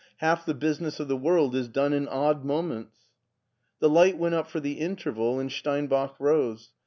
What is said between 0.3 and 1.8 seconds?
the business of the world is